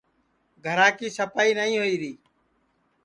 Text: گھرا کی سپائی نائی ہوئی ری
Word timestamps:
گھرا 0.65 0.87
کی 0.97 1.07
سپائی 1.17 1.51
نائی 1.57 1.73
ہوئی 1.79 1.95
ری 2.01 2.13